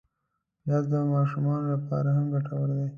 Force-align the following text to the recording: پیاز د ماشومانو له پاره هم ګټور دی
پیاز 0.63 0.83
د 0.91 0.93
ماشومانو 1.13 1.65
له 1.71 1.77
پاره 1.87 2.11
هم 2.17 2.25
ګټور 2.33 2.67
دی 2.77 2.87